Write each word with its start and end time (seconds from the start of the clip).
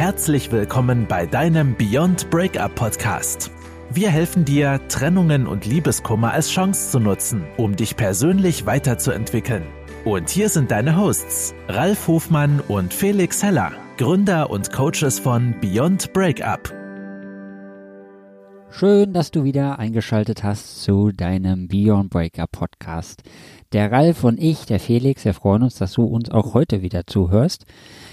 Herzlich 0.00 0.50
willkommen 0.50 1.04
bei 1.06 1.26
deinem 1.26 1.76
Beyond 1.76 2.30
Breakup 2.30 2.74
Podcast. 2.74 3.50
Wir 3.90 4.08
helfen 4.08 4.46
dir, 4.46 4.80
Trennungen 4.88 5.46
und 5.46 5.66
Liebeskummer 5.66 6.32
als 6.32 6.48
Chance 6.48 6.92
zu 6.92 7.00
nutzen, 7.00 7.44
um 7.58 7.76
dich 7.76 7.98
persönlich 7.98 8.64
weiterzuentwickeln. 8.64 9.62
Und 10.06 10.30
hier 10.30 10.48
sind 10.48 10.70
deine 10.70 10.96
Hosts, 10.96 11.54
Ralf 11.68 12.08
Hofmann 12.08 12.60
und 12.66 12.94
Felix 12.94 13.42
Heller, 13.42 13.72
Gründer 13.98 14.48
und 14.48 14.72
Coaches 14.72 15.18
von 15.18 15.54
Beyond 15.60 16.14
Breakup. 16.14 16.79
Schön, 18.72 19.12
dass 19.12 19.30
du 19.30 19.44
wieder 19.44 19.78
eingeschaltet 19.78 20.44
hast 20.44 20.82
zu 20.82 21.10
deinem 21.10 21.68
Beyond 21.68 22.08
Breakup 22.08 22.52
Podcast. 22.52 23.22
Der 23.72 23.90
Ralf 23.90 24.24
und 24.24 24.40
ich, 24.40 24.64
der 24.64 24.80
Felix, 24.80 25.24
wir 25.24 25.34
freuen 25.34 25.64
uns, 25.64 25.74
dass 25.74 25.94
du 25.94 26.04
uns 26.04 26.30
auch 26.30 26.54
heute 26.54 26.80
wieder 26.80 27.06
zuhörst 27.06 27.66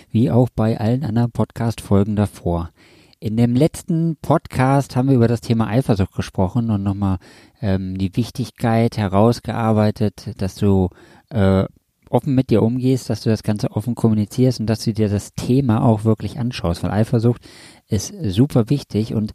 wie 0.10 0.32
auch 0.32 0.50
bei 0.50 0.80
allen 0.80 1.04
anderen 1.04 1.32
Podcast-Folgen 1.32 2.16
davor. 2.16 2.72
In 3.20 3.38
dem 3.38 3.56
letzten 3.56 4.18
Podcast 4.22 4.96
haben 4.96 5.10
wir 5.10 5.16
über 5.16 5.28
das 5.28 5.42
Thema 5.42 5.68
Eifersucht 5.68 6.14
gesprochen 6.14 6.70
und 6.72 6.84
nochmal 6.84 7.20
ähm, 7.62 7.98
die 7.98 8.16
Wichtigkeit 8.16 8.98
herausgearbeitet, 8.98 10.34
dass 10.38 10.56
du 10.56 10.90
äh, 11.30 11.66
offen 12.10 12.36
mit 12.36 12.50
dir 12.50 12.64
umgehst, 12.64 13.10
dass 13.10 13.22
du 13.22 13.30
das 13.30 13.44
Ganze 13.44 13.72
offen 13.72 13.96
kommunizierst 13.96 14.60
und 14.60 14.68
dass 14.68 14.84
du 14.84 14.94
dir 14.94 15.10
das 15.10 15.34
Thema 15.34 15.84
auch 15.84 16.04
wirklich 16.04 16.40
anschaust, 16.40 16.84
weil 16.84 16.92
Eifersucht 16.92 17.48
ist 17.88 18.14
super 18.24 18.70
wichtig 18.70 19.14
und 19.14 19.34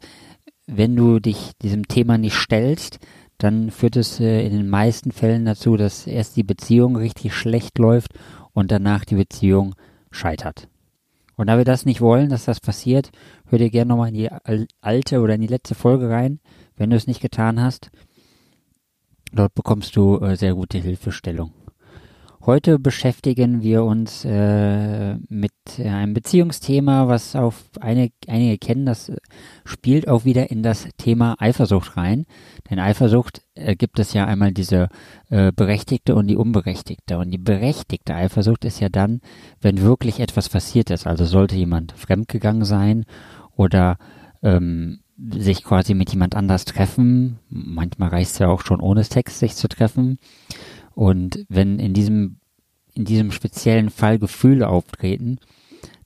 wenn 0.67 0.95
du 0.95 1.19
dich 1.19 1.51
diesem 1.61 1.87
Thema 1.87 2.17
nicht 2.17 2.35
stellst, 2.35 2.99
dann 3.37 3.71
führt 3.71 3.97
es 3.97 4.19
äh, 4.19 4.45
in 4.45 4.53
den 4.53 4.69
meisten 4.69 5.11
Fällen 5.11 5.45
dazu, 5.45 5.75
dass 5.75 6.07
erst 6.07 6.35
die 6.37 6.43
Beziehung 6.43 6.95
richtig 6.95 7.33
schlecht 7.33 7.77
läuft 7.77 8.13
und 8.53 8.71
danach 8.71 9.05
die 9.05 9.15
Beziehung 9.15 9.75
scheitert. 10.11 10.67
Und 11.35 11.47
da 11.47 11.57
wir 11.57 11.65
das 11.65 11.85
nicht 11.85 11.99
wollen, 11.99 12.29
dass 12.29 12.45
das 12.45 12.59
passiert, 12.59 13.11
hör 13.47 13.57
dir 13.57 13.69
gerne 13.69 13.89
nochmal 13.89 14.09
in 14.09 14.15
die 14.15 14.29
alte 14.81 15.19
oder 15.19 15.35
in 15.35 15.41
die 15.41 15.47
letzte 15.47 15.75
Folge 15.75 16.09
rein, 16.09 16.39
wenn 16.77 16.91
du 16.91 16.95
es 16.95 17.07
nicht 17.07 17.21
getan 17.21 17.59
hast. 17.59 17.89
Dort 19.31 19.55
bekommst 19.55 19.95
du 19.95 20.19
äh, 20.19 20.35
sehr 20.37 20.53
gute 20.53 20.77
Hilfestellung. 20.77 21.51
Heute 22.45 22.77
beschäftigen 22.77 23.61
wir 23.61 23.85
uns 23.85 24.25
äh, 24.25 25.15
mit 25.29 25.53
äh, 25.77 25.87
einem 25.87 26.13
Beziehungsthema, 26.13 27.07
was 27.07 27.37
auf 27.37 27.63
eine, 27.79 28.09
einige 28.27 28.57
kennen, 28.57 28.85
das 28.85 29.07
äh, 29.07 29.15
spielt 29.63 30.09
auch 30.09 30.25
wieder 30.25 30.51
in 30.51 30.61
das 30.61 30.89
Thema 30.97 31.35
Eifersucht 31.39 31.95
rein. 31.95 32.25
Denn 32.69 32.79
Eifersucht 32.79 33.43
äh, 33.55 33.77
gibt 33.77 33.97
es 33.97 34.11
ja 34.11 34.25
einmal 34.25 34.51
diese 34.51 34.89
äh, 35.29 35.53
berechtigte 35.53 36.15
und 36.15 36.27
die 36.27 36.35
unberechtigte. 36.35 37.17
Und 37.17 37.31
die 37.31 37.37
berechtigte 37.37 38.13
Eifersucht 38.13 38.65
ist 38.65 38.81
ja 38.81 38.89
dann, 38.89 39.21
wenn 39.61 39.79
wirklich 39.79 40.19
etwas 40.19 40.49
passiert 40.49 40.89
ist. 40.89 41.07
Also 41.07 41.23
sollte 41.23 41.55
jemand 41.55 41.93
fremdgegangen 41.93 42.65
sein 42.65 43.05
oder 43.55 43.95
ähm, 44.41 44.99
sich 45.17 45.63
quasi 45.63 45.93
mit 45.93 46.11
jemand 46.11 46.35
anders 46.35 46.65
treffen. 46.65 47.39
Manchmal 47.47 48.09
reicht 48.09 48.31
es 48.31 48.39
ja 48.39 48.49
auch 48.49 48.65
schon 48.65 48.81
ohne 48.81 49.05
Sex, 49.05 49.39
sich 49.39 49.55
zu 49.55 49.69
treffen 49.69 50.19
und 50.95 51.45
wenn 51.49 51.79
in 51.79 51.93
diesem, 51.93 52.37
in 52.93 53.05
diesem 53.05 53.31
speziellen 53.31 53.89
Fall 53.89 54.19
Gefühle 54.19 54.69
auftreten, 54.69 55.39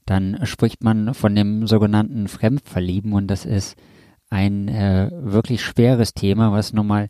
dann 0.06 0.40
spricht 0.44 0.84
man 0.84 1.14
von 1.14 1.36
dem 1.36 1.68
sogenannten 1.68 2.28
Fremdverlieben 2.28 3.14
und 3.14 3.28
das 3.28 3.46
ist 3.46 3.76
ein 4.30 4.68
äh, 4.68 5.10
wirklich 5.14 5.62
schweres 5.62 6.14
Thema, 6.14 6.52
was 6.52 6.74
nochmal 6.74 7.10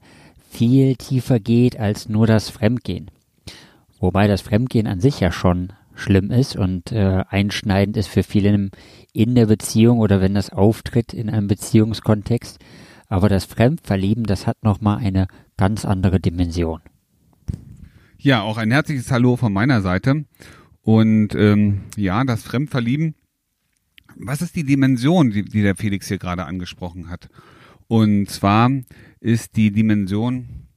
viel 0.50 0.96
tiefer 0.96 1.40
geht 1.40 1.80
als 1.80 2.10
nur 2.10 2.28
das 2.28 2.50
Fremdgehen. 2.50 3.12
Wobei 4.00 4.28
das 4.28 4.42
Fremdgehen 4.42 4.88
an 4.88 5.00
sich 5.00 5.20
ja 5.20 5.32
schon 5.32 5.74
schlimm 5.96 6.32
ist 6.32 6.56
und 6.56 6.92
äh, 6.92 7.24
einschneidend 7.28 7.98
ist 7.98 8.08
für 8.08 8.24
viele 8.24 8.70
in 9.14 9.36
der 9.36 9.48
Beziehung 9.48 10.00
oder 10.00 10.22
wenn 10.22 10.36
das 10.36 10.52
auftritt 10.52 11.14
in 11.14 11.30
einem 11.30 11.48
Beziehungskontext. 11.48 12.60
Aber 13.10 13.30
das 13.30 13.46
Fremdverlieben, 13.46 14.26
das 14.26 14.48
hat 14.48 14.64
nochmal 14.64 14.98
eine 14.98 15.28
ganz 15.56 15.86
andere 15.86 16.20
Dimension. 16.20 16.82
Ja, 18.20 18.42
auch 18.42 18.58
ein 18.58 18.72
herzliches 18.72 19.12
Hallo 19.12 19.36
von 19.36 19.54
meiner 19.54 19.82
Seite. 19.82 20.26
Und 20.82 21.36
ähm, 21.36 21.82
ja, 21.96 22.24
das 22.24 22.42
Fremdverlieben. 22.42 23.14
Was 24.16 24.42
ist 24.42 24.56
die 24.56 24.64
Dimension, 24.64 25.30
die, 25.30 25.46
die 25.46 25.62
der 25.62 25.76
Felix 25.76 26.08
hier 26.08 26.18
gerade 26.18 26.46
angesprochen 26.46 27.12
hat? 27.12 27.30
Und 27.88 28.28
zwar 28.32 28.72
ist 29.20 29.56
die 29.56 29.72
Dimension, 29.72 30.68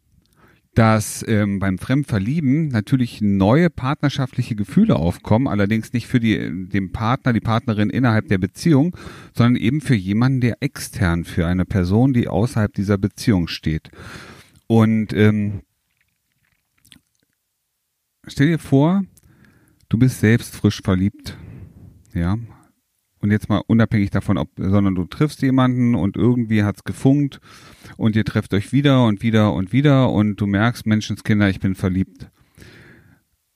dass 0.75 1.25
ähm, 1.27 1.61
beim 1.61 1.79
Fremdverlieben 1.79 2.69
natürlich 2.69 3.23
neue 3.23 3.71
partnerschaftliche 3.71 4.55
Gefühle 4.55 4.97
aufkommen, 4.97 5.49
allerdings 5.49 5.95
nicht 5.95 6.09
für 6.09 6.21
die, 6.21 6.69
den 6.69 6.93
Partner, 6.93 7.33
die 7.33 7.41
Partnerin 7.41 7.89
innerhalb 7.89 8.29
der 8.29 8.39
Beziehung, 8.39 8.95
sondern 9.35 9.57
eben 9.57 9.81
für 9.81 9.95
jemanden, 9.95 10.43
der 10.43 10.59
extern, 10.61 11.25
für 11.25 11.47
eine 11.47 11.65
Person, 11.65 12.13
die 12.13 12.29
außerhalb 12.29 12.75
dieser 12.75 12.99
Beziehung 12.99 13.49
steht. 13.49 13.91
Und 14.67 15.15
ähm, 15.15 15.63
stell 18.33 18.49
dir 18.49 18.59
vor, 18.59 19.03
du 19.89 19.99
bist 19.99 20.21
selbst 20.21 20.57
frisch 20.57 20.81
verliebt, 20.83 21.37
ja, 22.15 22.37
und 23.21 23.31
jetzt 23.31 23.49
mal 23.49 23.63
unabhängig 23.67 24.11
davon, 24.11 24.39
ob, 24.39 24.49
sondern 24.57 24.95
du 24.95 25.05
triffst 25.05 25.43
jemanden 25.43 25.95
und 25.95 26.17
irgendwie 26.17 26.65
hat's 26.65 26.85
gefunkt 26.85 27.41
und 27.97 28.17
ihr 28.17 28.25
trefft 28.25 28.55
euch 28.55 28.73
wieder 28.73 29.05
und 29.05 29.23
wieder 29.23 29.53
und 29.53 29.73
wieder 29.73 30.11
und 30.11 30.37
du 30.37 30.47
merkst, 30.47 30.87
Menschenskinder, 30.87 31.51
ich 31.51 31.61
bin 31.61 31.75
verliebt. 31.75 32.31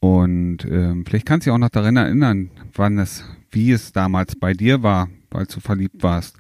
Und 0.01 0.67
ähm, 0.67 1.07
vielleicht 1.07 1.25
kannst 1.25 1.47
du 1.47 1.51
dich 1.51 1.55
auch 1.55 1.59
noch 1.59 1.71
daran 1.71 1.97
erinnern, 1.97 2.51
wann 2.75 2.99
es, 2.99 3.25
wie 3.51 3.73
es 3.73 3.93
damals 3.93 4.37
bei 4.37 4.53
dir 4.53 4.83
war, 4.83 5.09
weil 5.31 5.47
du 5.47 5.61
verliebt 5.61 6.03
warst. 6.03 6.37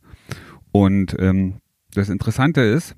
Und 0.70 1.16
ähm, 1.18 1.60
das 1.94 2.10
Interessante 2.10 2.60
ist, 2.60 2.94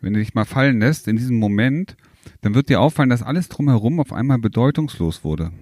wenn 0.00 0.12
du 0.12 0.20
dich 0.20 0.34
mal 0.34 0.44
fallen 0.44 0.78
lässt 0.78 1.08
in 1.08 1.16
diesem 1.16 1.38
Moment, 1.38 1.96
dann 2.40 2.54
wird 2.54 2.68
dir 2.68 2.80
auffallen, 2.80 3.10
dass 3.10 3.22
alles 3.22 3.48
drumherum 3.48 4.00
auf 4.00 4.12
einmal 4.12 4.38
bedeutungslos 4.38 5.24
wurde. 5.24 5.52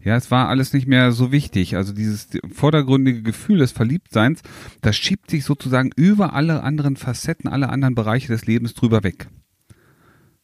Ja, 0.00 0.16
es 0.16 0.30
war 0.30 0.48
alles 0.48 0.72
nicht 0.72 0.86
mehr 0.86 1.10
so 1.12 1.32
wichtig. 1.32 1.76
Also 1.76 1.92
dieses 1.92 2.28
vordergründige 2.52 3.22
Gefühl 3.22 3.58
des 3.58 3.72
Verliebtseins, 3.72 4.42
das 4.80 4.96
schiebt 4.96 5.30
sich 5.30 5.44
sozusagen 5.44 5.90
über 5.96 6.32
alle 6.34 6.62
anderen 6.62 6.96
Facetten, 6.96 7.48
alle 7.48 7.68
anderen 7.68 7.94
Bereiche 7.94 8.28
des 8.28 8.46
Lebens 8.46 8.74
drüber 8.74 9.02
weg. 9.02 9.28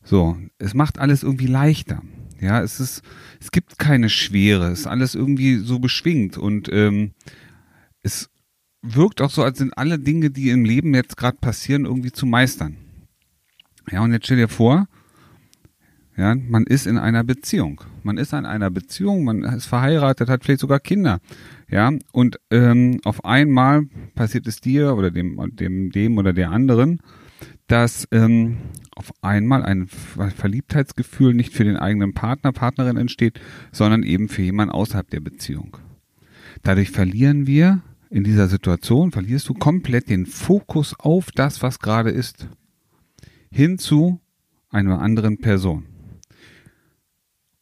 So, 0.03 0.37
es 0.59 0.75
macht 0.75 0.99
alles 0.99 1.23
irgendwie 1.23 1.47
leichter. 1.47 2.03
Ja, 2.41 2.61
es 2.61 2.81
ist, 2.81 3.03
es 3.41 3.53
gibt 3.53 3.79
keine 3.79 4.11
Schwere, 4.11 4.71
es 4.71 4.81
ist 4.81 4.87
alles 4.87 5.15
irgendwie 5.15 5.57
so 5.57 5.79
beschwingt 5.79 6.37
und 6.37 6.69
ähm, 6.71 7.13
es 8.03 8.29
wirkt 8.83 9.23
auch 9.23 9.31
so, 9.31 9.43
als 9.43 9.59
sind 9.59 9.79
alle 9.79 9.99
Dinge, 9.99 10.31
die 10.31 10.51
im 10.51 10.65
Leben 10.65 10.95
jetzt 10.95 11.17
gerade 11.17 11.39
passieren, 11.39 11.87
irgendwie 11.87 12.13
zu 12.13 12.27
meistern. 12.27 12.77
Ja, 13.91 14.03
und 14.03 14.13
jetzt 14.13 14.27
stell 14.27 14.37
dir 14.37 14.49
vor, 14.49 14.89
ja, 16.17 16.35
man 16.35 16.65
ist 16.65 16.87
in 16.87 16.97
einer 16.97 17.25
Beziehung. 17.25 17.81
Man 18.05 18.19
ist 18.19 18.33
in 18.33 18.47
einer 18.47 18.71
Beziehung, 18.71 19.25
man 19.25 19.43
ist 19.43 19.67
verheiratet, 19.67 20.29
hat 20.29 20.45
vielleicht 20.45 20.61
sogar 20.61 20.79
Kinder. 20.79 21.19
Ja, 21.69 21.93
und 22.13 22.39
ähm, 22.51 23.01
auf 23.05 23.25
einmal 23.25 23.87
passiert 24.15 24.47
es 24.47 24.61
dir 24.61 24.95
oder 24.95 25.11
dem, 25.11 25.41
dem, 25.57 25.91
dem 25.91 26.19
oder 26.19 26.33
der 26.33 26.51
anderen, 26.51 27.01
dass 27.67 28.07
ähm, 28.13 28.59
auf 28.95 29.13
einmal 29.23 29.65
ein 29.65 29.89
Verliebtheitsgefühl 29.89 31.35
nicht 31.35 31.53
für 31.53 31.65
den 31.65 31.77
eigenen 31.77 32.15
Partner, 32.15 32.53
Partnerin 32.53 32.97
entsteht, 32.97 33.41
sondern 33.73 34.05
eben 34.05 34.29
für 34.29 34.43
jemanden 34.43 34.73
außerhalb 34.73 35.11
der 35.11 35.21
Beziehung. 35.21 35.79
Dadurch 36.63 36.91
verlieren 36.91 37.49
wir 37.49 37.83
in 38.09 38.23
dieser 38.23 38.47
Situation, 38.47 39.11
verlierst 39.11 39.49
du 39.49 39.55
komplett 39.55 40.09
den 40.09 40.27
Fokus 40.27 40.95
auf 40.97 41.33
das, 41.33 41.63
was 41.63 41.81
gerade 41.81 42.11
ist, 42.11 42.47
hin 43.51 43.79
zu 43.79 44.21
einer 44.71 45.01
anderen 45.01 45.39
Person. 45.39 45.87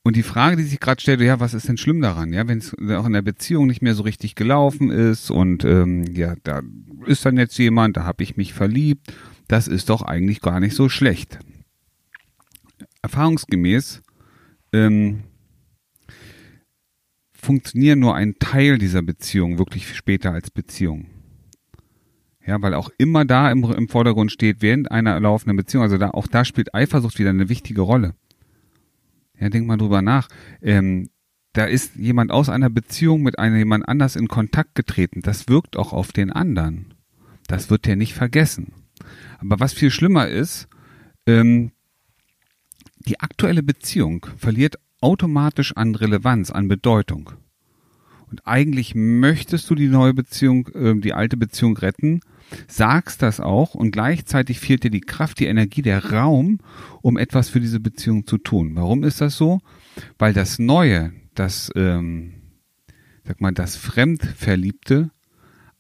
Und 0.05 0.17
die 0.17 0.25
Frage, 0.25 0.57
die 0.57 0.65
sich 0.65 0.81
gerade 0.81 1.01
stellt, 1.01 1.21
ja, 1.21 1.39
was 1.39 1.55
ist 1.55 1.69
denn 1.69 1.77
schlimm 1.77 2.01
daran? 2.01 2.33
Ja, 2.33 2.49
wenn 2.49 2.59
es 2.59 2.75
auch 2.75 3.07
in 3.07 3.13
der 3.13 3.23
Beziehung 3.23 3.69
nicht 3.69 3.83
mehr 3.83 3.95
so 3.95 4.03
richtig 4.03 4.35
gelaufen 4.35 4.91
ist 4.91 5.31
und 5.31 5.65
ähm, 5.65 6.05
ja, 6.13 6.35
da 6.43 6.63
ist 7.07 7.25
dann 7.25 7.37
jetzt 7.37 7.57
jemand, 7.59 7.97
da 7.97 8.05
habe 8.05 8.25
ich 8.25 8.37
mich 8.37 8.53
verliebt, 8.53 9.15
das 9.47 9.69
ist 9.69 9.91
doch 9.91 10.03
eigentlich 10.03 10.41
gar 10.41 10.59
nicht 10.59 10.75
so 10.75 10.89
schlecht. 10.89 11.39
Erfahrungsgemäß 13.03 14.03
ähm, 14.73 15.23
funktionieren 17.33 18.01
nur 18.01 18.17
ein 18.17 18.37
Teil 18.41 18.79
dieser 18.79 19.03
Beziehung 19.03 19.59
wirklich 19.59 19.95
später 19.95 20.33
als 20.33 20.51
Beziehung. 20.51 21.07
Ja, 22.45 22.61
weil 22.61 22.75
auch 22.75 22.91
immer 22.99 23.25
da 23.25 23.53
im, 23.53 23.63
im 23.65 23.89
Vordergrund 23.89 24.33
steht, 24.33 24.63
während 24.63 24.91
einer 24.91 25.21
laufenden 25.21 25.57
Beziehung, 25.57 25.85
also 25.85 25.97
da, 25.97 26.11
auch 26.11 26.27
da 26.27 26.45
spielt 26.45 26.75
Eifersucht 26.75 27.21
wieder 27.21 27.31
eine 27.31 27.49
wichtige 27.49 27.83
Rolle. 27.83 28.15
Ja, 29.43 29.49
denk 29.49 29.67
mal 29.67 29.77
drüber 29.77 30.03
nach. 30.03 30.29
Ähm, 30.61 31.11
da 31.53 31.65
ist 31.65 31.97
jemand 31.97 32.31
aus 32.31 32.49
einer 32.49 32.71
Beziehung 32.71 33.23
mit 33.23 33.41
einem 33.41 33.57
jemand 33.57 33.89
anders 33.89 34.15
in 34.15 34.29
Kontakt 34.29 34.77
getreten. 34.77 35.21
Das 35.21 35.49
wirkt 35.49 35.77
auch 35.77 35.93
auf 35.93 36.13
den 36.13 36.31
anderen. 36.31 36.95
Das 37.49 37.69
wird 37.69 37.87
der 37.87 37.97
nicht 37.97 38.15
vergessen. 38.15 38.73
Aber 39.39 39.59
was 39.59 39.73
viel 39.73 39.91
schlimmer 39.91 40.29
ist, 40.29 40.69
ähm, 41.27 41.73
die 43.01 43.19
aktuelle 43.19 43.65
Beziehung 43.65 44.27
verliert 44.37 44.79
automatisch 45.01 45.77
an 45.77 45.97
Relevanz, 45.97 46.53
an 46.53 46.69
Bedeutung. 46.69 47.33
Und 48.33 48.47
eigentlich 48.47 48.95
möchtest 48.95 49.69
du 49.69 49.75
die 49.75 49.89
neue 49.89 50.15
Beziehung, 50.15 50.67
äh, 50.69 50.99
die 50.99 51.13
alte 51.13 51.37
Beziehung 51.37 51.77
retten, 51.77 52.21
sagst 52.67 53.21
das 53.21 53.41
auch 53.41 53.75
und 53.75 53.91
gleichzeitig 53.91 54.59
fehlt 54.59 54.85
dir 54.85 54.91
die 54.91 55.03
Kraft, 55.03 55.39
die 55.39 55.45
Energie, 55.45 55.83
der 55.83 56.13
Raum, 56.13 56.59
um 57.03 57.19
etwas 57.19 57.51
für 57.51 57.61
diese 57.61 57.79
Beziehung 57.79 58.27
zu 58.27 58.39
tun. 58.39 58.73
Warum 58.75 59.05
ist 59.05 59.21
das 59.21 59.37
so? 59.37 59.61
Weil 60.19 60.33
das 60.33 60.59
Neue, 60.59 61.13
das, 61.35 61.71
ähm, 61.77 62.33
sag 63.25 63.43
mal, 63.43 63.53
das 63.53 63.77
Fremdverliebte 63.77 65.11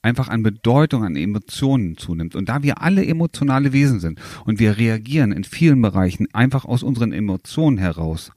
einfach 0.03 0.29
an 0.29 0.43
Bedeutung, 0.43 1.05
an 1.05 1.17
Emotionen 1.17 1.97
zunimmt. 1.97 2.37
Und 2.37 2.51
da 2.51 2.63
wir 2.63 2.83
alle 2.83 3.07
emotionale 3.07 3.73
Wesen 3.73 3.99
sind 3.99 4.21
und 4.45 4.59
wir 4.59 4.77
reagieren 4.77 5.33
in 5.33 5.45
vielen 5.45 5.81
Bereichen 5.81 6.27
einfach 6.35 6.67
aus 6.67 6.83
unseren 6.83 7.15
Emotionen 7.15 7.79
heraus, 7.79 8.31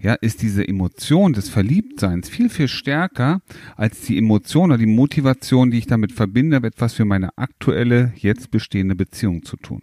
ja, 0.00 0.14
ist 0.14 0.40
diese 0.40 0.66
Emotion 0.66 1.34
des 1.34 1.48
Verliebtseins 1.50 2.28
viel, 2.28 2.48
viel 2.48 2.68
stärker 2.68 3.42
als 3.76 4.00
die 4.00 4.16
Emotion 4.16 4.70
oder 4.70 4.78
die 4.78 4.86
Motivation, 4.86 5.70
die 5.70 5.78
ich 5.78 5.86
damit 5.86 6.12
verbinde, 6.12 6.56
etwas 6.56 6.94
für 6.94 7.04
meine 7.04 7.36
aktuelle, 7.36 8.12
jetzt 8.16 8.50
bestehende 8.50 8.94
Beziehung 8.94 9.44
zu 9.44 9.56
tun. 9.56 9.82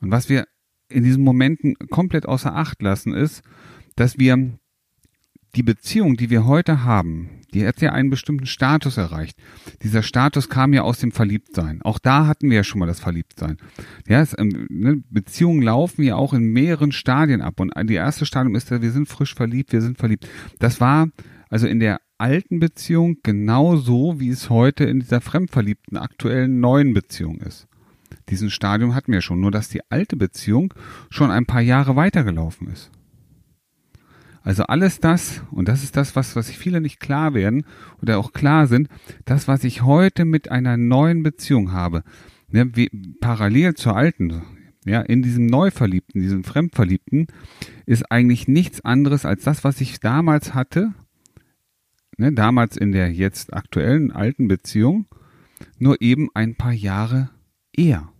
Und 0.00 0.10
was 0.10 0.28
wir 0.28 0.46
in 0.88 1.04
diesen 1.04 1.22
Momenten 1.22 1.74
komplett 1.90 2.26
außer 2.26 2.54
Acht 2.54 2.80
lassen, 2.82 3.14
ist, 3.14 3.42
dass 3.96 4.18
wir 4.18 4.58
die 5.54 5.62
Beziehung, 5.62 6.16
die 6.16 6.30
wir 6.30 6.46
heute 6.46 6.84
haben, 6.84 7.41
die 7.54 7.66
hat 7.66 7.80
ja 7.80 7.92
einen 7.92 8.10
bestimmten 8.10 8.46
Status 8.46 8.96
erreicht. 8.96 9.38
Dieser 9.82 10.02
Status 10.02 10.48
kam 10.48 10.72
ja 10.72 10.82
aus 10.82 10.98
dem 10.98 11.12
Verliebtsein. 11.12 11.82
Auch 11.82 11.98
da 11.98 12.26
hatten 12.26 12.50
wir 12.50 12.56
ja 12.56 12.64
schon 12.64 12.78
mal 12.78 12.86
das 12.86 13.00
Verliebtsein. 13.00 13.58
Ja, 14.08 14.20
es, 14.20 14.34
ähm, 14.38 14.66
ne, 14.70 15.02
Beziehungen 15.10 15.62
laufen 15.62 16.02
ja 16.02 16.16
auch 16.16 16.32
in 16.32 16.44
mehreren 16.44 16.92
Stadien 16.92 17.42
ab. 17.42 17.60
Und 17.60 17.72
die 17.88 17.94
erste 17.94 18.26
Stadium 18.26 18.54
ist, 18.54 18.70
wir 18.70 18.90
sind 18.90 19.08
frisch 19.08 19.34
verliebt, 19.34 19.72
wir 19.72 19.82
sind 19.82 19.98
verliebt. 19.98 20.28
Das 20.58 20.80
war 20.80 21.08
also 21.48 21.66
in 21.66 21.80
der 21.80 22.00
alten 22.16 22.60
Beziehung 22.60 23.16
genauso, 23.22 24.20
wie 24.20 24.30
es 24.30 24.48
heute 24.48 24.84
in 24.84 25.00
dieser 25.00 25.20
fremdverliebten 25.20 25.98
aktuellen 25.98 26.60
neuen 26.60 26.94
Beziehung 26.94 27.40
ist. 27.40 27.66
Diesen 28.28 28.50
Stadium 28.50 28.94
hatten 28.94 29.12
wir 29.12 29.20
schon, 29.20 29.40
nur 29.40 29.50
dass 29.50 29.68
die 29.68 29.80
alte 29.90 30.16
Beziehung 30.16 30.72
schon 31.10 31.30
ein 31.30 31.46
paar 31.46 31.60
Jahre 31.60 31.96
weitergelaufen 31.96 32.68
ist. 32.68 32.90
Also 34.42 34.64
alles 34.64 35.00
das, 35.00 35.42
und 35.50 35.68
das 35.68 35.84
ist 35.84 35.96
das, 35.96 36.16
was, 36.16 36.34
was 36.34 36.50
viele 36.50 36.80
nicht 36.80 37.00
klar 37.00 37.34
werden 37.34 37.64
oder 38.00 38.18
auch 38.18 38.32
klar 38.32 38.66
sind, 38.66 38.88
das, 39.24 39.46
was 39.46 39.64
ich 39.64 39.82
heute 39.82 40.24
mit 40.24 40.50
einer 40.50 40.76
neuen 40.76 41.22
Beziehung 41.22 41.72
habe, 41.72 42.02
ne, 42.48 42.74
wie, 42.74 42.90
parallel 43.20 43.74
zur 43.74 43.96
alten, 43.96 44.42
ja, 44.84 45.00
in 45.00 45.22
diesem 45.22 45.46
Neuverliebten, 45.46 46.20
diesem 46.20 46.42
Fremdverliebten, 46.42 47.28
ist 47.86 48.10
eigentlich 48.10 48.48
nichts 48.48 48.84
anderes 48.84 49.24
als 49.24 49.44
das, 49.44 49.62
was 49.62 49.80
ich 49.80 50.00
damals 50.00 50.54
hatte, 50.54 50.92
ne, 52.18 52.32
damals 52.32 52.76
in 52.76 52.90
der 52.90 53.12
jetzt 53.12 53.54
aktuellen 53.54 54.10
alten 54.10 54.48
Beziehung, 54.48 55.06
nur 55.78 56.02
eben 56.02 56.28
ein 56.34 56.56
paar 56.56 56.72
Jahre 56.72 57.30
eher. 57.72 58.11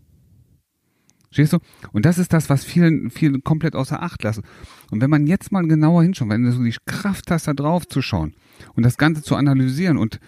Verstehst 1.33 1.55
du? 1.55 1.59
Und 1.93 2.05
das 2.05 2.19
ist 2.19 2.35
das, 2.35 2.51
was 2.51 2.63
vielen, 2.63 3.11
vielen 3.11 3.43
komplett 3.43 3.75
außer 3.75 4.03
Acht 4.03 4.23
lassen. 4.23 4.43
Und 4.91 5.01
wenn 5.01 5.09
man 5.09 5.27
jetzt 5.27 5.51
mal 5.51 5.67
genauer 5.67 6.03
hinschaut, 6.03 6.29
wenn 6.29 6.45
du 6.45 6.53
so 6.53 6.63
die 6.63 6.77
Kraft 6.85 7.31
hast, 7.31 7.49
da 7.49 7.55
drauf 7.55 7.89
zu 7.89 8.03
schauen 8.03 8.35
und 8.75 8.85
das 8.85 8.99
Ganze 8.99 9.23
zu 9.23 9.35
analysieren 9.35 9.97
und 9.97 10.21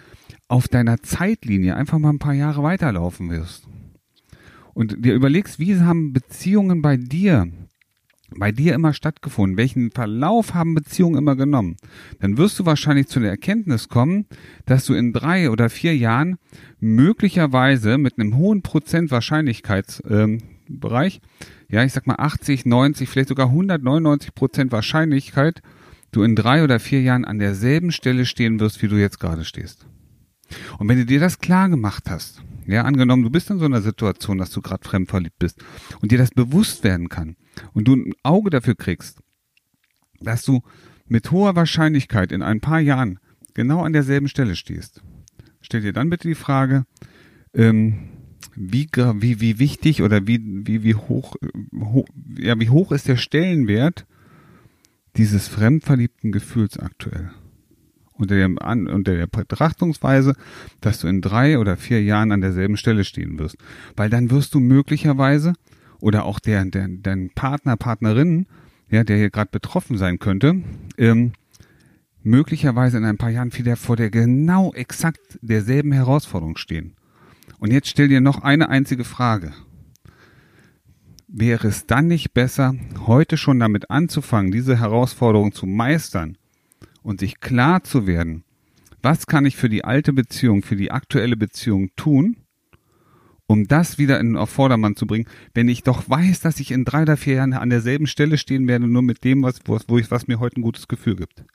auf 0.47 0.67
deiner 0.67 1.03
Zeitlinie 1.03 1.75
einfach 1.75 1.99
mal 1.99 2.09
ein 2.09 2.17
paar 2.17 2.33
Jahre 2.33 2.63
weiterlaufen 2.63 3.29
wirst 3.29 3.67
und 4.73 5.05
dir 5.05 5.13
überlegst, 5.13 5.59
wie 5.59 5.79
haben 5.79 6.11
Beziehungen 6.11 6.81
bei 6.81 6.97
dir, 6.97 7.51
bei 8.35 8.51
dir 8.51 8.73
immer 8.73 8.93
stattgefunden, 8.93 9.57
welchen 9.57 9.91
Verlauf 9.91 10.55
haben 10.55 10.73
Beziehungen 10.73 11.19
immer 11.19 11.35
genommen, 11.35 11.77
dann 12.19 12.39
wirst 12.39 12.57
du 12.57 12.65
wahrscheinlich 12.65 13.07
zu 13.09 13.19
der 13.19 13.29
Erkenntnis 13.29 13.89
kommen, 13.89 14.25
dass 14.65 14.85
du 14.85 14.95
in 14.95 15.13
drei 15.13 15.51
oder 15.51 15.69
vier 15.69 15.95
Jahren 15.95 16.37
möglicherweise 16.79 17.99
mit 17.99 18.17
einem 18.17 18.37
hohen 18.37 18.63
Prozent 18.63 19.11
Wahrscheinlichkeit 19.11 20.01
ähm, 20.09 20.39
Bereich, 20.67 21.21
ja, 21.69 21.83
ich 21.83 21.93
sag 21.93 22.07
mal 22.07 22.15
80, 22.17 22.65
90, 22.65 23.09
vielleicht 23.09 23.29
sogar 23.29 23.47
199 23.47 24.33
Prozent 24.33 24.71
Wahrscheinlichkeit, 24.71 25.61
du 26.11 26.23
in 26.23 26.35
drei 26.35 26.63
oder 26.63 26.79
vier 26.79 27.01
Jahren 27.01 27.25
an 27.25 27.39
derselben 27.39 27.91
Stelle 27.91 28.25
stehen 28.25 28.59
wirst, 28.59 28.81
wie 28.81 28.87
du 28.87 28.95
jetzt 28.95 29.19
gerade 29.19 29.45
stehst. 29.45 29.85
Und 30.77 30.87
wenn 30.87 30.97
du 30.97 31.05
dir 31.05 31.19
das 31.19 31.39
klar 31.39 31.69
gemacht 31.69 32.05
hast, 32.09 32.43
ja, 32.67 32.83
angenommen, 32.83 33.23
du 33.23 33.29
bist 33.29 33.49
in 33.49 33.59
so 33.59 33.65
einer 33.65 33.81
Situation, 33.81 34.37
dass 34.37 34.51
du 34.51 34.61
gerade 34.61 34.87
fremdverliebt 34.87 35.37
bist 35.37 35.63
und 36.01 36.11
dir 36.11 36.17
das 36.17 36.31
bewusst 36.31 36.83
werden 36.83 37.09
kann 37.09 37.35
und 37.73 37.87
du 37.87 37.95
ein 37.95 38.13
Auge 38.23 38.49
dafür 38.49 38.75
kriegst, 38.75 39.19
dass 40.19 40.43
du 40.43 40.61
mit 41.07 41.31
hoher 41.31 41.55
Wahrscheinlichkeit 41.55 42.31
in 42.31 42.41
ein 42.41 42.61
paar 42.61 42.79
Jahren 42.79 43.19
genau 43.53 43.83
an 43.83 43.93
derselben 43.93 44.27
Stelle 44.27 44.55
stehst. 44.55 45.03
Stell 45.61 45.81
dir 45.81 45.93
dann 45.93 46.09
bitte 46.09 46.27
die 46.27 46.35
Frage, 46.35 46.85
ähm, 47.53 48.09
wie, 48.55 48.87
wie, 48.95 49.41
wie 49.41 49.59
wichtig 49.59 50.01
oder 50.01 50.27
wie, 50.27 50.39
wie, 50.43 50.83
wie 50.83 50.95
hoch, 50.95 51.35
hoch, 51.73 52.07
ja, 52.37 52.59
wie 52.59 52.69
hoch 52.69 52.91
ist 52.91 53.07
der 53.07 53.17
Stellenwert 53.17 54.05
dieses 55.17 55.47
fremdverliebten 55.47 56.31
Gefühls 56.31 56.77
aktuell? 56.79 57.31
Unter, 58.13 58.35
dem, 58.35 58.57
unter 58.57 59.13
der 59.13 59.27
Betrachtungsweise, 59.27 60.35
dass 60.79 60.99
du 60.99 61.07
in 61.07 61.19
drei 61.19 61.59
oder 61.59 61.75
vier 61.75 62.01
Jahren 62.01 62.31
an 62.31 62.39
derselben 62.39 62.77
Stelle 62.77 63.03
stehen 63.03 63.37
wirst. 63.39 63.57
Weil 63.97 64.09
dann 64.09 64.31
wirst 64.31 64.53
du 64.53 64.61
möglicherweise 64.61 65.53
oder 65.99 66.23
auch 66.23 66.39
der, 66.39 66.63
der, 66.63 66.87
dein 66.87 67.31
Partner, 67.31 67.75
Partnerin, 67.75 68.47
ja, 68.89 69.03
der 69.03 69.17
hier 69.17 69.31
gerade 69.31 69.49
betroffen 69.51 69.97
sein 69.97 70.19
könnte, 70.19 70.61
ähm, 70.97 71.33
möglicherweise 72.23 72.97
in 72.97 73.05
ein 73.05 73.17
paar 73.17 73.31
Jahren 73.31 73.53
wieder 73.53 73.75
vor 73.75 73.97
der 73.97 74.09
genau 74.09 74.73
exakt 74.73 75.37
derselben 75.41 75.91
Herausforderung 75.91 76.55
stehen. 76.55 76.95
Und 77.59 77.71
jetzt 77.71 77.87
stell 77.87 78.07
dir 78.07 78.21
noch 78.21 78.41
eine 78.41 78.69
einzige 78.69 79.03
Frage. 79.03 79.53
Wäre 81.27 81.67
es 81.67 81.85
dann 81.85 82.07
nicht 82.07 82.33
besser, 82.33 82.75
heute 83.07 83.37
schon 83.37 83.59
damit 83.59 83.89
anzufangen, 83.89 84.51
diese 84.51 84.79
Herausforderung 84.79 85.51
zu 85.51 85.65
meistern 85.65 86.37
und 87.01 87.19
sich 87.19 87.39
klar 87.39 87.83
zu 87.83 88.07
werden, 88.07 88.43
was 89.01 89.27
kann 89.27 89.45
ich 89.45 89.55
für 89.55 89.69
die 89.69 89.83
alte 89.83 90.13
Beziehung, 90.13 90.63
für 90.63 90.75
die 90.75 90.91
aktuelle 90.91 91.37
Beziehung 91.37 91.89
tun, 91.95 92.37
um 93.47 93.67
das 93.67 93.97
wieder 93.97 94.19
in 94.19 94.37
auf 94.37 94.49
Vordermann 94.49 94.95
zu 94.95 95.05
bringen, 95.05 95.27
wenn 95.53 95.69
ich 95.69 95.83
doch 95.83 96.09
weiß, 96.09 96.41
dass 96.41 96.59
ich 96.59 96.71
in 96.71 96.85
drei 96.85 97.03
oder 97.03 97.17
vier 97.17 97.35
Jahren 97.35 97.53
an 97.53 97.69
derselben 97.69 98.07
Stelle 98.07 98.37
stehen 98.37 98.67
werde, 98.67 98.87
nur 98.87 99.01
mit 99.03 99.23
dem, 99.23 99.43
was, 99.43 99.59
wo 99.65 99.97
ich, 99.97 100.09
was 100.09 100.27
mir 100.27 100.39
heute 100.39 100.59
ein 100.59 100.63
gutes 100.63 100.87
Gefühl 100.87 101.15
gibt. 101.15 101.45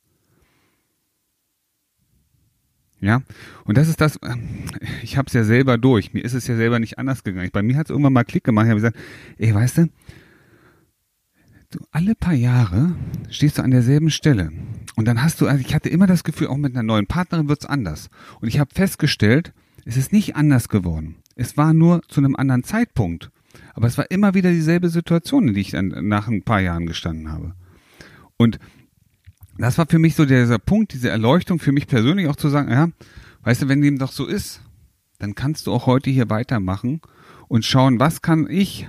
Ja, 3.01 3.23
und 3.65 3.79
das 3.79 3.89
ist 3.89 4.01
das, 4.01 4.19
ich 5.03 5.17
habe 5.17 5.27
es 5.27 5.33
ja 5.33 5.43
selber 5.43 5.79
durch. 5.79 6.13
Mir 6.13 6.23
ist 6.23 6.35
es 6.35 6.47
ja 6.47 6.57
selber 6.57 6.79
nicht 6.79 6.99
anders 6.99 7.25
gegangen. 7.25 7.49
Bei 7.51 7.63
mir 7.63 7.77
hat 7.77 7.87
es 7.87 7.91
irgendwann 7.91 8.13
mal 8.13 8.25
Klick 8.25 8.45
gemacht. 8.45 8.67
Ich 8.67 8.71
habe 8.71 8.81
gesagt, 8.81 8.99
ey, 9.39 9.55
weißt 9.55 9.79
du, 9.79 9.89
du, 11.71 11.79
alle 11.91 12.15
paar 12.15 12.35
Jahre 12.35 12.95
stehst 13.31 13.59
du 13.59 13.63
an 13.63 13.71
derselben 13.71 14.11
Stelle. 14.11 14.53
Und 14.97 15.09
dann 15.09 15.23
hast 15.23 15.41
du, 15.41 15.47
also 15.47 15.65
ich 15.67 15.75
hatte 15.75 15.89
immer 15.89 16.07
das 16.07 16.25
Gefühl, 16.25 16.49
auch 16.49 16.59
mit 16.59 16.75
einer 16.75 16.83
neuen 16.83 17.07
Partnerin 17.07 17.49
wird's 17.49 17.65
anders. 17.65 18.11
Und 18.41 18.49
ich 18.49 18.59
habe 18.59 18.75
festgestellt, 18.75 19.55
es 19.87 19.97
ist 19.97 20.13
nicht 20.13 20.37
anders 20.37 20.69
geworden. 20.69 21.17
Es 21.37 21.57
war 21.57 21.73
nur 21.73 22.03
zu 22.09 22.21
einem 22.21 22.37
anderen 22.37 22.65
Zeitpunkt. 22.65 23.31
Aber 23.73 23.87
es 23.87 23.97
war 23.97 24.11
immer 24.11 24.35
wieder 24.35 24.51
dieselbe 24.51 24.91
Situation, 24.91 25.49
in 25.49 25.55
die 25.55 25.61
ich 25.61 25.71
dann 25.71 25.89
nach 26.07 26.29
ein 26.29 26.43
paar 26.43 26.61
Jahren 26.61 26.87
gestanden 26.87 27.33
habe. 27.33 27.55
Und 28.37 28.59
das 29.62 29.79
war 29.79 29.86
für 29.86 29.98
mich 29.98 30.14
so 30.14 30.24
dieser 30.24 30.58
Punkt, 30.58 30.93
diese 30.93 31.10
Erleuchtung 31.10 31.58
für 31.58 31.72
mich 31.72 31.86
persönlich 31.86 32.29
auch 32.29 32.36
zu 32.36 32.48
sagen, 32.48 32.70
ja, 32.70 32.90
weißt 33.43 33.62
du, 33.62 33.69
wenn 33.69 33.81
dem 33.82 33.98
doch 33.98 34.12
so 34.12 34.26
ist, 34.26 34.62
dann 35.19 35.34
kannst 35.34 35.67
du 35.67 35.72
auch 35.72 35.86
heute 35.86 36.10
hier 36.10 36.31
weitermachen 36.31 37.00
und 37.48 37.64
schauen, 37.64 38.00
was 38.00 38.22
kann 38.22 38.48
ich, 38.48 38.88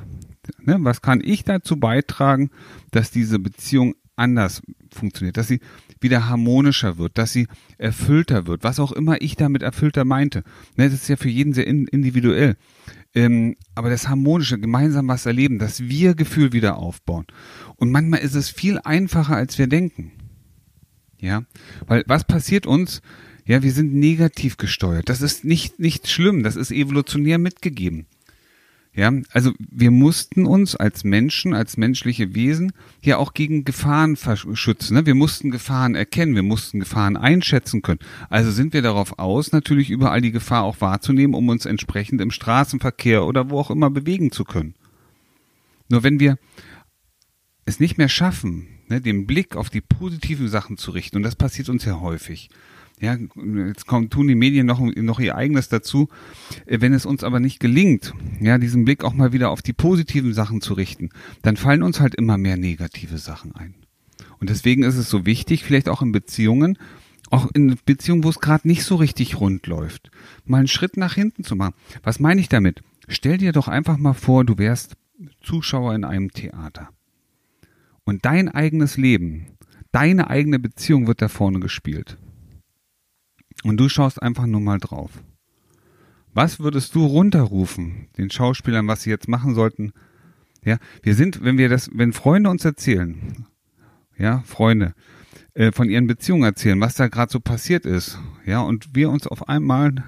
ne, 0.62 0.78
was 0.80 1.02
kann 1.02 1.22
ich 1.24 1.44
dazu 1.44 1.78
beitragen, 1.78 2.52
dass 2.92 3.12
diese 3.12 3.40
Beziehung 3.40 3.96
anders 4.16 4.62
funktioniert, 4.94 5.38
dass 5.38 5.48
sie 5.48 5.60
wieder 6.00 6.30
harmonischer 6.30 6.98
wird, 6.98 7.18
dass 7.18 7.32
sie 7.32 7.48
erfüllter 7.78 8.48
wird, 8.48 8.64
was 8.64 8.80
auch 8.80 8.92
immer 8.92 9.22
ich 9.22 9.36
damit 9.36 9.64
erfüllter 9.64 10.06
meinte. 10.06 10.44
Ne, 10.76 10.90
das 10.90 11.02
ist 11.02 11.08
ja 11.10 11.16
für 11.16 11.30
jeden 11.30 11.54
sehr 11.54 11.68
individuell. 11.68 12.56
Ähm, 13.14 13.56
aber 13.76 13.90
das 13.90 14.08
harmonische, 14.08 14.60
gemeinsam 14.60 15.08
was 15.08 15.26
erleben, 15.26 15.60
das 15.60 15.82
Wir-Gefühl 15.82 16.54
wieder 16.54 16.78
aufbauen. 16.78 17.26
Und 17.76 17.92
manchmal 17.92 18.22
ist 18.22 18.36
es 18.36 18.50
viel 18.50 18.80
einfacher, 18.80 19.36
als 19.36 19.58
wir 19.58 19.68
denken. 19.68 20.14
Ja, 21.22 21.44
weil 21.88 22.04
was 22.08 22.26
passiert 22.26 22.66
uns? 22.66 23.02
Ja, 23.46 23.64
wir 23.64 23.72
sind 23.72 23.94
negativ 23.94 24.58
gesteuert. 24.58 25.08
Das 25.08 25.22
ist 25.22 25.46
nicht, 25.46 25.80
nicht 25.80 26.10
schlimm. 26.10 26.44
Das 26.44 26.56
ist 26.56 26.72
evolutionär 26.72 27.38
mitgegeben. 27.38 28.08
Ja, 28.94 29.14
also 29.32 29.54
wir 29.58 29.90
mussten 29.90 30.46
uns 30.46 30.76
als 30.76 31.06
Menschen, 31.06 31.54
als 31.54 31.78
menschliche 31.78 32.36
Wesen 32.36 32.74
ja 33.02 33.18
auch 33.18 33.34
gegen 33.34 33.64
Gefahren 33.64 34.18
schützen. 34.18 34.96
Ne? 34.96 35.06
Wir 35.06 35.16
mussten 35.16 35.50
Gefahren 35.50 35.96
erkennen, 35.96 36.36
wir 36.36 36.44
mussten 36.44 36.82
Gefahren 36.82 37.16
einschätzen 37.16 37.84
können. 37.84 38.02
Also 38.30 38.52
sind 38.52 38.74
wir 38.74 38.82
darauf 38.82 39.18
aus, 39.18 39.54
natürlich 39.54 39.92
überall 39.92 40.20
die 40.20 40.34
Gefahr 40.34 40.64
auch 40.64 40.82
wahrzunehmen, 40.82 41.36
um 41.36 41.48
uns 41.48 41.66
entsprechend 41.66 42.20
im 42.20 42.32
Straßenverkehr 42.32 43.24
oder 43.26 43.50
wo 43.50 43.60
auch 43.60 43.72
immer 43.72 43.90
bewegen 43.90 44.34
zu 44.34 44.44
können. 44.44 44.76
Nur 45.88 46.04
wenn 46.04 46.20
wir 46.20 46.38
es 47.64 47.80
nicht 47.80 47.98
mehr 47.98 48.10
schaffen, 48.10 48.68
ne, 48.92 49.02
den 49.02 49.26
Blick 49.26 49.56
auf 49.56 49.70
die 49.70 49.82
positiven 49.82 50.48
Sachen 50.48 50.78
zu 50.78 50.92
richten. 50.92 51.18
Und 51.18 51.24
das 51.24 51.36
passiert 51.36 51.70
uns 51.70 51.86
ja 51.86 52.00
häufig. 52.00 52.50
Ja, 53.00 53.18
jetzt 53.68 53.88
kommen, 53.88 54.12
tun 54.12 54.28
die 54.28 54.36
Medien 54.36 54.68
noch, 54.68 54.80
noch 54.80 55.20
ihr 55.20 55.36
eigenes 55.36 55.70
dazu. 55.70 56.10
Äh, 56.68 56.82
wenn 56.82 56.94
es 56.94 57.08
uns 57.08 57.24
aber 57.24 57.40
nicht 57.40 57.60
gelingt, 57.60 58.14
ja, 58.40 58.60
diesen 58.60 58.86
Blick 58.86 59.04
auch 59.04 59.14
mal 59.14 59.34
wieder 59.34 59.50
auf 59.50 59.64
die 59.64 59.74
positiven 59.74 60.36
Sachen 60.36 60.62
zu 60.62 60.76
richten, 60.76 61.10
dann 61.42 61.58
fallen 61.58 61.82
uns 61.82 62.00
halt 62.00 62.14
immer 62.14 62.38
mehr 62.38 62.58
negative 62.58 63.18
Sachen 63.18 63.56
ein. 63.56 63.74
Und 64.40 64.52
deswegen 64.52 64.84
ist 64.84 64.98
es 64.98 65.10
so 65.10 65.26
wichtig, 65.26 65.64
vielleicht 65.64 65.90
auch 65.90 66.04
in 66.04 66.12
Beziehungen, 66.12 66.78
auch 67.32 67.50
in 67.54 67.76
Beziehungen, 67.86 68.24
wo 68.24 68.30
es 68.30 68.40
gerade 68.40 68.68
nicht 68.68 68.84
so 68.84 68.96
richtig 68.96 69.40
rund 69.40 69.66
läuft, 69.66 70.12
mal 70.46 70.58
einen 70.58 70.68
Schritt 70.68 70.98
nach 70.98 71.16
hinten 71.16 71.44
zu 71.44 71.56
machen. 71.56 71.74
Was 72.04 72.20
meine 72.20 72.42
ich 72.42 72.50
damit? 72.50 72.82
Stell 73.08 73.38
dir 73.38 73.52
doch 73.52 73.68
einfach 73.68 73.98
mal 73.98 74.14
vor, 74.14 74.46
du 74.46 74.58
wärst 74.58 74.96
Zuschauer 75.42 75.96
in 75.96 76.04
einem 76.04 76.32
Theater. 76.32 76.90
Und 78.04 78.26
dein 78.26 78.50
eigenes 78.50 78.98
Leben, 78.98 79.58
deine 79.92 80.30
eigene 80.30 80.60
Beziehung 80.60 81.08
wird 81.08 81.22
da 81.22 81.28
vorne 81.28 81.60
gespielt. 81.60 82.18
Und 83.64 83.78
du 83.78 83.90
schaust 83.90 84.22
einfach 84.22 84.46
nur 84.46 84.62
mal 84.62 84.80
drauf. 84.80 85.12
Was 86.34 86.60
würdest 86.60 86.96
du 86.96 87.06
runterrufen, 87.06 88.08
den 88.18 88.30
Schauspielern, 88.30 88.88
was 88.88 89.04
sie 89.04 89.10
jetzt 89.10 89.28
machen 89.28 89.54
sollten? 89.54 89.92
Ja, 90.64 90.78
wir 91.04 91.16
sind, 91.16 91.44
wenn 91.44 91.58
wir 91.58 91.70
das, 91.70 91.90
wenn 91.94 92.14
Freunde 92.14 92.50
uns 92.50 92.64
erzählen, 92.64 93.46
ja, 94.18 94.42
Freunde, 94.46 94.94
äh, 95.54 95.72
von 95.72 95.90
ihren 95.90 96.08
Beziehungen 96.08 96.44
erzählen, 96.44 96.80
was 96.80 96.96
da 96.96 97.08
gerade 97.08 97.32
so 97.32 97.40
passiert 97.40 97.86
ist, 97.86 98.18
ja, 98.46 98.62
und 98.62 98.96
wir 98.96 99.10
uns 99.10 99.28
auf 99.28 99.50
einmal 99.50 100.04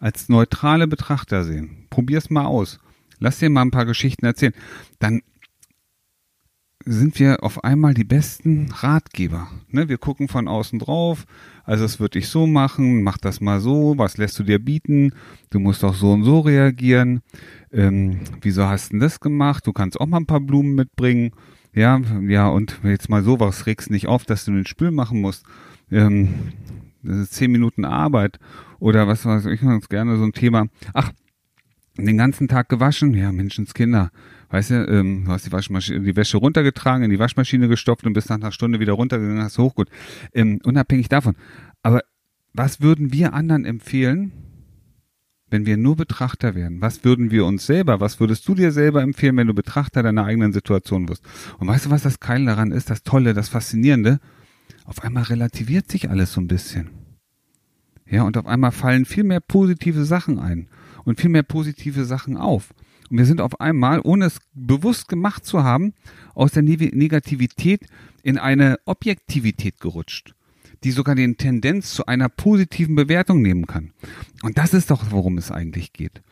als 0.00 0.28
neutrale 0.28 0.88
Betrachter 0.88 1.44
sehen. 1.44 1.86
Probier's 1.90 2.30
mal 2.30 2.46
aus. 2.46 2.80
Lass 3.18 3.38
dir 3.38 3.50
mal 3.50 3.62
ein 3.62 3.70
paar 3.70 3.86
Geschichten 3.86 4.26
erzählen. 4.26 4.54
Dann 4.98 5.22
sind 6.90 7.18
wir 7.18 7.42
auf 7.44 7.64
einmal 7.64 7.92
die 7.92 8.04
besten 8.04 8.70
Ratgeber. 8.72 9.48
Ne? 9.70 9.88
Wir 9.88 9.98
gucken 9.98 10.28
von 10.28 10.48
außen 10.48 10.78
drauf, 10.78 11.26
also 11.64 11.84
es 11.84 12.00
würde 12.00 12.18
ich 12.18 12.28
so 12.28 12.46
machen, 12.46 13.02
mach 13.02 13.18
das 13.18 13.40
mal 13.40 13.60
so, 13.60 13.94
was 13.98 14.16
lässt 14.16 14.38
du 14.38 14.42
dir 14.42 14.58
bieten, 14.58 15.12
du 15.50 15.58
musst 15.58 15.84
auch 15.84 15.94
so 15.94 16.12
und 16.12 16.24
so 16.24 16.40
reagieren, 16.40 17.20
ähm, 17.72 18.20
wieso 18.40 18.66
hast 18.66 18.92
du 18.92 18.98
das 18.98 19.20
gemacht, 19.20 19.66
du 19.66 19.72
kannst 19.72 20.00
auch 20.00 20.06
mal 20.06 20.16
ein 20.16 20.26
paar 20.26 20.40
Blumen 20.40 20.74
mitbringen, 20.74 21.32
ja, 21.74 22.00
ja, 22.26 22.48
und 22.48 22.80
jetzt 22.82 23.10
mal 23.10 23.22
so, 23.22 23.38
was 23.38 23.66
regst 23.66 23.90
nicht 23.90 24.06
auf, 24.06 24.24
dass 24.24 24.46
du 24.46 24.52
den 24.52 24.66
Spül 24.66 24.90
machen 24.90 25.20
musst, 25.20 25.44
ähm, 25.90 26.34
das 27.02 27.18
ist 27.18 27.34
zehn 27.34 27.52
Minuten 27.52 27.84
Arbeit 27.84 28.38
oder 28.80 29.06
was 29.06 29.26
weiß 29.26 29.46
ich 29.46 29.60
ganz 29.60 29.88
gerne 29.88 30.16
so 30.16 30.24
ein 30.24 30.32
Thema, 30.32 30.66
ach, 30.94 31.12
den 31.98 32.16
ganzen 32.16 32.48
Tag 32.48 32.68
gewaschen, 32.68 33.12
ja, 33.12 33.30
Menschenskinder, 33.30 34.10
weißt 34.50 34.70
du, 34.70 34.74
ähm, 34.88 35.24
du 35.24 35.32
hast 35.32 35.46
die, 35.46 35.52
Waschmaschine, 35.52 36.00
die 36.00 36.16
Wäsche 36.16 36.38
runtergetragen, 36.38 37.04
in 37.04 37.10
die 37.10 37.18
Waschmaschine 37.18 37.68
gestopft 37.68 38.06
und 38.06 38.12
bist 38.12 38.30
nach 38.30 38.36
einer 38.36 38.52
Stunde 38.52 38.80
wieder 38.80 38.94
runtergegangen, 38.94 39.42
hast 39.42 39.58
hochgut. 39.58 39.88
Ähm, 40.32 40.60
unabhängig 40.64 41.08
davon. 41.08 41.36
Aber 41.82 42.02
was 42.52 42.80
würden 42.80 43.12
wir 43.12 43.34
anderen 43.34 43.64
empfehlen, 43.64 44.32
wenn 45.50 45.66
wir 45.66 45.76
nur 45.76 45.96
Betrachter 45.96 46.54
wären? 46.54 46.80
Was 46.80 47.04
würden 47.04 47.30
wir 47.30 47.44
uns 47.44 47.66
selber, 47.66 48.00
was 48.00 48.20
würdest 48.20 48.46
du 48.48 48.54
dir 48.54 48.72
selber 48.72 49.02
empfehlen, 49.02 49.36
wenn 49.36 49.46
du 49.46 49.54
Betrachter 49.54 50.02
deiner 50.02 50.24
eigenen 50.24 50.52
Situation 50.52 51.08
wirst? 51.08 51.24
Und 51.58 51.68
weißt 51.68 51.86
du, 51.86 51.90
was 51.90 52.02
das 52.02 52.20
Geile 52.20 52.46
daran 52.46 52.72
ist, 52.72 52.90
das 52.90 53.02
Tolle, 53.02 53.34
das 53.34 53.48
Faszinierende? 53.48 54.20
Auf 54.84 55.02
einmal 55.02 55.24
relativiert 55.24 55.90
sich 55.90 56.10
alles 56.10 56.32
so 56.32 56.40
ein 56.40 56.48
bisschen. 56.48 56.90
Ja, 58.10 58.22
und 58.22 58.36
auf 58.38 58.46
einmal 58.46 58.72
fallen 58.72 59.04
viel 59.04 59.24
mehr 59.24 59.40
positive 59.40 60.04
Sachen 60.04 60.38
ein 60.38 60.68
und 61.04 61.20
viel 61.20 61.30
mehr 61.30 61.42
positive 61.42 62.04
Sachen 62.04 62.36
auf. 62.36 62.72
Und 63.10 63.18
wir 63.18 63.24
sind 63.24 63.40
auf 63.40 63.60
einmal, 63.60 64.00
ohne 64.02 64.26
es 64.26 64.38
bewusst 64.54 65.08
gemacht 65.08 65.44
zu 65.44 65.62
haben, 65.62 65.94
aus 66.34 66.52
der 66.52 66.62
Negativität 66.62 67.86
in 68.22 68.38
eine 68.38 68.78
Objektivität 68.84 69.80
gerutscht, 69.80 70.34
die 70.84 70.90
sogar 70.90 71.14
den 71.14 71.36
Tendenz 71.36 71.92
zu 71.94 72.06
einer 72.06 72.28
positiven 72.28 72.94
Bewertung 72.94 73.42
nehmen 73.42 73.66
kann. 73.66 73.92
Und 74.42 74.58
das 74.58 74.74
ist 74.74 74.90
doch, 74.90 75.10
worum 75.10 75.38
es 75.38 75.50
eigentlich 75.50 75.92
geht. 75.92 76.22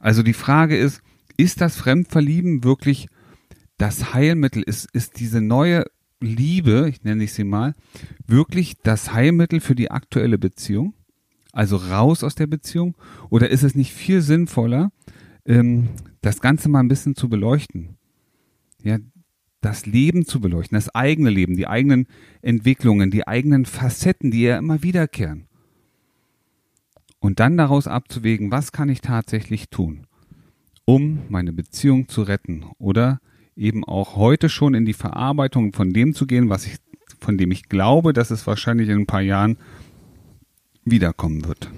Also 0.00 0.22
die 0.22 0.34
Frage 0.34 0.76
ist, 0.76 1.00
ist 1.36 1.60
das 1.60 1.76
Fremdverlieben 1.76 2.64
wirklich 2.64 3.08
das 3.78 4.14
Heilmittel? 4.14 4.62
Ist, 4.62 4.88
ist 4.92 5.20
diese 5.20 5.40
neue 5.40 5.84
Liebe, 6.20 6.88
ich 6.88 7.04
nenne 7.04 7.24
ich 7.24 7.32
sie 7.32 7.44
mal, 7.44 7.74
wirklich 8.26 8.74
das 8.82 9.12
Heilmittel 9.12 9.60
für 9.60 9.74
die 9.74 9.90
aktuelle 9.90 10.38
Beziehung? 10.38 10.94
Also 11.52 11.76
raus 11.76 12.22
aus 12.22 12.34
der 12.34 12.46
Beziehung? 12.46 12.96
Oder 13.30 13.50
ist 13.50 13.62
es 13.62 13.74
nicht 13.74 13.92
viel 13.92 14.20
sinnvoller, 14.20 14.90
ähm, 15.46 15.88
das 16.26 16.40
Ganze 16.40 16.68
mal 16.68 16.80
ein 16.80 16.88
bisschen 16.88 17.14
zu 17.14 17.28
beleuchten. 17.28 17.96
Ja, 18.82 18.98
das 19.60 19.86
Leben 19.86 20.26
zu 20.26 20.40
beleuchten, 20.40 20.76
das 20.76 20.92
eigene 20.92 21.30
Leben, 21.30 21.56
die 21.56 21.68
eigenen 21.68 22.06
Entwicklungen, 22.42 23.12
die 23.12 23.26
eigenen 23.26 23.64
Facetten, 23.64 24.32
die 24.32 24.42
ja 24.42 24.58
immer 24.58 24.82
wiederkehren. 24.82 25.46
Und 27.20 27.38
dann 27.38 27.56
daraus 27.56 27.86
abzuwägen, 27.86 28.50
was 28.50 28.72
kann 28.72 28.88
ich 28.88 29.00
tatsächlich 29.00 29.70
tun, 29.70 30.06
um 30.84 31.20
meine 31.28 31.52
Beziehung 31.52 32.08
zu 32.08 32.22
retten 32.22 32.64
oder 32.78 33.20
eben 33.56 33.84
auch 33.84 34.16
heute 34.16 34.48
schon 34.48 34.74
in 34.74 34.84
die 34.84 34.94
Verarbeitung 34.94 35.72
von 35.72 35.92
dem 35.92 36.12
zu 36.12 36.26
gehen, 36.26 36.48
was 36.48 36.66
ich, 36.66 36.76
von 37.20 37.38
dem 37.38 37.52
ich 37.52 37.68
glaube, 37.68 38.12
dass 38.12 38.32
es 38.32 38.46
wahrscheinlich 38.46 38.88
in 38.88 38.98
ein 38.98 39.06
paar 39.06 39.22
Jahren 39.22 39.58
wiederkommen 40.84 41.46
wird. 41.46 41.70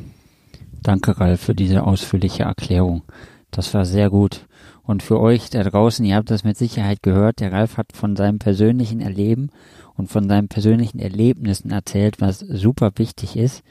Danke, 0.82 1.20
Ralf, 1.20 1.42
für 1.42 1.54
diese 1.54 1.84
ausführliche 1.84 2.44
Erklärung. 2.44 3.02
Das 3.50 3.72
war 3.74 3.84
sehr 3.84 4.10
gut. 4.10 4.46
Und 4.82 5.02
für 5.02 5.20
euch 5.20 5.50
da 5.50 5.62
draußen, 5.62 6.04
ihr 6.04 6.16
habt 6.16 6.30
das 6.30 6.44
mit 6.44 6.56
Sicherheit 6.56 7.02
gehört, 7.02 7.40
der 7.40 7.52
Ralf 7.52 7.76
hat 7.76 7.92
von 7.92 8.16
seinem 8.16 8.38
persönlichen 8.38 9.00
Erleben 9.00 9.50
und 9.96 10.08
von 10.08 10.28
seinen 10.28 10.48
persönlichen 10.48 10.98
Erlebnissen 10.98 11.70
erzählt, 11.70 12.20
was 12.20 12.38
super 12.38 12.92
wichtig 12.96 13.36
ist, 13.36 13.62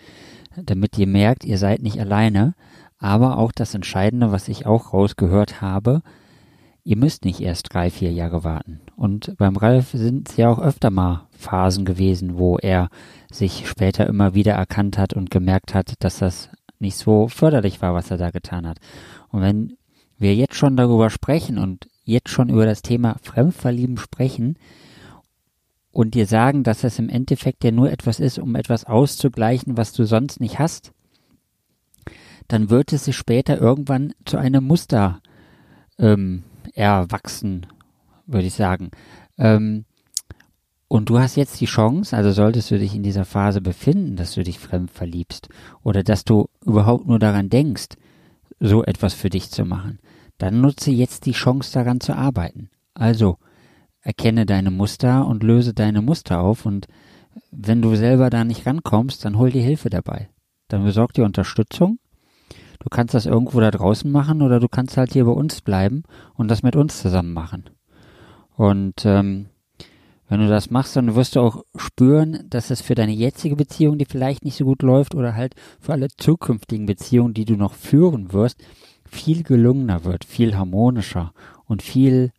damit 0.55 0.98
ihr 0.98 1.07
merkt, 1.07 1.43
ihr 1.43 1.57
seid 1.57 1.81
nicht 1.81 2.00
alleine. 2.00 2.53
Aber 3.00 3.38
auch 3.38 3.51
das 3.51 3.74
Entscheidende, 3.74 4.31
was 4.31 4.48
ich 4.48 4.65
auch 4.65 4.93
rausgehört 4.93 5.62
habe, 5.62 6.01
ihr 6.84 6.98
müsst 6.98 7.25
nicht 7.25 7.41
erst 7.41 7.74
drei, 7.74 7.89
vier 7.89 8.12
Jahre 8.12 8.43
warten. 8.43 8.79
Und 8.96 9.36
beim 9.38 9.55
Ralf 9.55 9.91
sind 9.91 10.29
es 10.29 10.38
ja 10.38 10.50
auch 10.50 10.60
öfter 10.60 10.89
mal 10.89 11.27
Phasen 11.31 11.86
gewesen, 11.86 12.38
wo 12.38 12.57
er 12.57 12.89
sich 13.31 13.67
später 13.67 14.07
immer 14.07 14.34
wieder 14.34 14.53
erkannt 14.53 14.98
hat 14.98 15.13
und 15.13 15.29
gemerkt 15.29 15.74
hat, 15.74 15.93
dass 16.00 16.19
das 16.19 16.50
nicht 16.79 16.98
so 16.98 17.27
förderlich 17.27 17.81
war, 17.81 17.93
was 17.93 18.10
er 18.12 18.17
da 18.17 18.29
getan 18.29 18.67
hat. 18.67 18.77
Und 19.31 19.41
wenn 19.41 19.77
wir 20.17 20.36
jetzt 20.36 20.55
schon 20.55 20.77
darüber 20.77 21.10
sprechen 21.10 21.57
und 21.57 21.88
jetzt 22.03 22.29
schon 22.29 22.50
über 22.50 22.65
das 22.65 22.81
Thema 22.81 23.17
Fremdverlieben 23.22 23.98
sprechen 23.98 24.57
und 25.91 26.15
dir 26.15 26.25
sagen, 26.25 26.63
dass 26.63 26.84
es 26.84 27.00
im 27.00 27.10
Endeffekt 27.10 27.63
ja 27.63 27.72
nur 27.72 27.91
etwas 27.91 28.19
ist, 28.19 28.39
um 28.39 28.55
etwas 28.55 28.86
auszugleichen, 28.86 29.77
was 29.77 29.93
du 29.93 30.05
sonst 30.05 30.39
nicht 30.39 30.60
hast, 30.60 30.93
dann 32.48 32.69
wird 32.69 32.93
es 32.93 33.05
sich 33.05 33.15
später 33.17 33.60
irgendwann 33.60 34.13
zu 34.25 34.38
einem 34.38 34.63
Muster 34.63 35.22
ähm, 36.00 36.43
erwachsen, 36.74 37.65
würde 38.25 38.48
ich 38.48 38.53
sagen. 38.53 38.91
Ähm, 39.38 39.86
und 40.88 41.10
du 41.10 41.19
hast 41.19 41.36
jetzt 41.36 41.60
die 41.60 41.65
Chance, 41.65 42.15
also 42.15 42.31
solltest 42.31 42.72
du 42.72 42.79
dich 42.79 42.96
in 42.96 43.03
dieser 43.03 43.25
Phase 43.25 43.60
befinden, 43.60 44.15
dass 44.15 44.36
du 44.36 44.43
dich 44.43 44.57
fremd 44.60 44.89
verliebst 44.89 45.50
oder 45.84 46.03
dass 46.03 46.24
du 46.24 46.48
überhaupt 46.65 47.07
nur 47.07 47.19
daran 47.19 47.50
denkst, 47.50 47.89
so 48.59 48.83
etwas 48.83 49.13
für 49.13 49.29
dich 49.29 49.49
zu 49.51 49.65
machen, 49.65 49.99
dann 50.37 50.61
nutze 50.61 50.91
jetzt 50.91 51.25
die 51.25 51.31
Chance 51.31 51.73
daran 51.73 51.99
zu 51.99 52.15
arbeiten. 52.15 52.69
Also 52.93 53.37
erkenne 54.01 54.45
deine 54.45 54.71
Muster 54.71 55.27
und 55.27 55.43
löse 55.43 55.73
deine 55.73 56.01
Muster 56.01 56.39
auf 56.39 56.65
und 56.65 56.87
wenn 57.51 57.81
du 57.81 57.95
selber 57.95 58.29
da 58.29 58.43
nicht 58.43 58.65
rankommst, 58.65 59.23
dann 59.23 59.37
hol 59.37 59.51
dir 59.51 59.61
Hilfe 59.61 59.89
dabei. 59.89 60.29
Dann 60.67 60.83
besorg 60.83 61.13
dir 61.13 61.25
Unterstützung. 61.25 61.99
Du 62.79 62.89
kannst 62.89 63.13
das 63.13 63.25
irgendwo 63.25 63.59
da 63.59 63.71
draußen 63.71 64.09
machen 64.11 64.41
oder 64.41 64.59
du 64.59 64.67
kannst 64.67 64.97
halt 64.97 65.13
hier 65.13 65.25
bei 65.25 65.31
uns 65.31 65.61
bleiben 65.61 66.03
und 66.35 66.49
das 66.49 66.63
mit 66.63 66.75
uns 66.75 67.01
zusammen 67.01 67.33
machen. 67.33 67.69
Und 68.55 69.05
ähm, 69.05 69.47
wenn 70.29 70.41
du 70.41 70.48
das 70.48 70.69
machst, 70.69 70.96
dann 70.96 71.15
wirst 71.15 71.36
du 71.36 71.39
auch 71.39 71.63
spüren, 71.75 72.46
dass 72.50 72.69
es 72.69 72.81
für 72.81 72.96
deine 72.96 73.13
jetzige 73.13 73.55
Beziehung, 73.55 73.98
die 73.98 74.05
vielleicht 74.05 74.43
nicht 74.43 74.57
so 74.57 74.65
gut 74.65 74.81
läuft, 74.81 75.15
oder 75.15 75.36
halt 75.36 75.55
für 75.79 75.93
alle 75.93 76.10
zukünftigen 76.10 76.86
Beziehungen, 76.86 77.34
die 77.34 77.46
du 77.46 77.55
noch 77.55 77.74
führen 77.74 78.34
wirst, 78.34 78.62
viel 79.05 79.43
gelungener 79.43 80.03
wird, 80.03 80.25
viel 80.25 80.57
harmonischer 80.57 81.34
und 81.65 81.81
viel 81.81 82.31